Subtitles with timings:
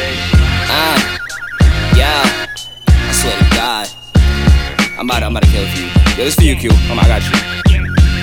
[0.00, 1.18] Uh,
[1.96, 2.22] yeah,
[2.86, 3.88] I swear to God.
[4.96, 5.90] I'm about, I'm about to kill for you.
[6.14, 6.70] Yo, this for you, Q.
[6.70, 7.34] Oh my, I got you.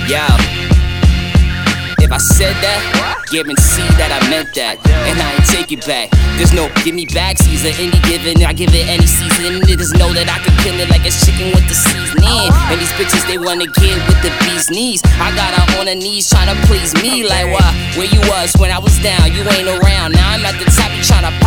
[0.08, 0.32] Yeah.
[2.00, 2.80] If I said that,
[3.28, 4.80] guarantee that I meant that.
[5.04, 6.08] And I ain't take it back.
[6.40, 8.40] There's no give me back season any given.
[8.46, 9.60] I give it any season.
[9.68, 12.48] Niggas know that I can kill it like a chicken with the seasoning.
[12.72, 15.04] And these bitches, they wanna get with the bee's knees.
[15.20, 17.26] I got her on her knees trying to please me.
[17.26, 17.68] Like, why?
[18.00, 19.28] Where you was when I was down?
[19.34, 20.16] You ain't around.
[20.16, 20.25] Now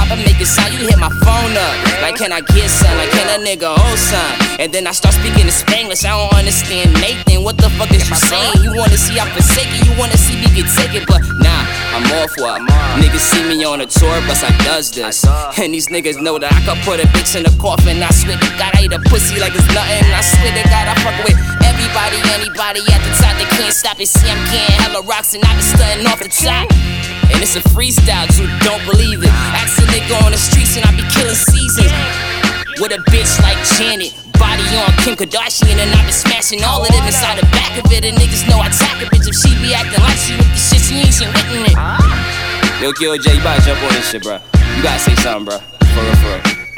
[0.09, 0.73] pop and make a sound.
[0.73, 1.75] You hit my phone up.
[2.01, 2.91] Like, can I get some?
[2.97, 4.59] Like, can a nigga hold some?
[4.59, 6.03] And then I start speaking in Spanglish.
[6.05, 7.43] I don't understand Nathan.
[7.43, 8.63] What the fuck is you saying?
[8.63, 9.85] You wanna see I'm forsaken?
[9.85, 11.05] You wanna see me get taken?
[11.07, 11.63] But nah,
[11.95, 12.61] I'm off what?
[12.99, 15.23] Niggas see me on a tour bus, I does this.
[15.59, 18.01] And these niggas know that I can put a bitch in a coffin.
[18.01, 20.03] I swear to God, I eat a pussy like it's nothing.
[20.11, 23.37] I swear to God, I fuck with everybody, anybody at the top.
[23.37, 24.07] They can't stop it.
[24.07, 27.08] See, I'm getting hella rocks and I been stunting off the top.
[27.27, 29.33] And it's a freestyle, dude, don't believe it.
[29.55, 31.91] Ask a nigga on the streets and I be killing seasons.
[32.79, 36.87] With a bitch like Janet, body on Kim Kardashian, and I be smashing all of
[36.87, 38.05] them inside the back of it.
[38.05, 40.59] And niggas know I tack a bitch if she be acting like she with the
[40.59, 41.77] shit, she ain't shit written it.
[42.81, 44.39] Yo, Kyo J, you gotta jump on this shit, bro.
[44.77, 45.59] You gotta say something, bro.
[45.59, 46.68] For real, for real.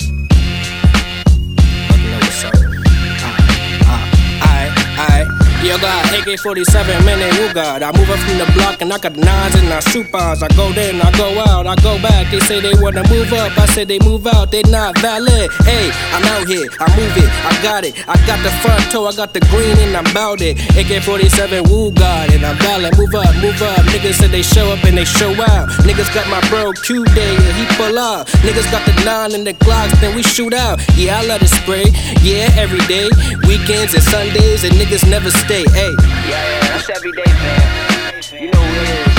[5.82, 7.82] Got AK 47, man, they who got.
[7.84, 10.44] I move up from the block and I got nines and I shoot bombs.
[10.44, 12.32] I go in, I go out, I go back.
[12.32, 15.52] They say they wanna move up, I say they move out, they not valid.
[15.66, 17.98] Hey, I'm out here, I move it, I got it.
[18.08, 20.62] I got the front toe, I got the green and I'm bout it.
[20.78, 22.96] AK 47, woo God, and I'm valid.
[22.98, 23.82] Move up, move up.
[23.92, 25.70] Niggas said they show up and they show out.
[25.84, 28.28] Niggas got my bro Q day and he pull up.
[28.46, 30.80] Niggas got the nine and the Glocks, then we shoot out.
[30.96, 31.86] Yeah, I let it spray.
[32.22, 33.10] Yeah, every day.
[33.48, 35.66] Weekends and Sundays and niggas never stay.
[35.74, 35.90] Yeah,
[36.28, 38.22] yeah, that's every day, man.
[38.34, 39.11] You know who it is.